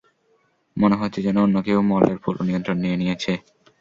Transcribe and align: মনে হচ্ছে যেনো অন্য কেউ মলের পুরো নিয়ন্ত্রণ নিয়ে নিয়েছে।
মনে 0.77 0.95
হচ্ছে 0.95 1.19
যেনো 1.25 1.39
অন্য 1.45 1.57
কেউ 1.67 1.79
মলের 1.89 2.17
পুরো 2.23 2.39
নিয়ন্ত্রণ 2.47 2.77
নিয়ে 2.83 2.99
নিয়েছে। 3.01 3.33